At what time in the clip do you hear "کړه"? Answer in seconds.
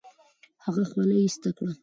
1.57-1.71